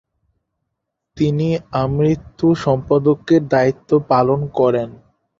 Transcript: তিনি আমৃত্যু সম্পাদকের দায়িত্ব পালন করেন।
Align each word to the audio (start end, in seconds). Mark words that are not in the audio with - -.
তিনি 1.17 1.47
আমৃত্যু 1.77 2.47
সম্পাদকের 2.63 3.41
দায়িত্ব 3.47 3.89
পালন 4.09 4.39
করেন। 4.53 4.89